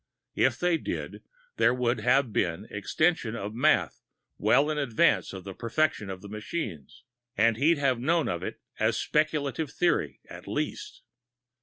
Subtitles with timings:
[0.33, 1.21] If they did,
[1.57, 4.01] there would have been extension of math
[4.39, 7.03] well in advance of the perfection of the machines,
[7.37, 11.03] and he'd have known of it as speculative theory, at least.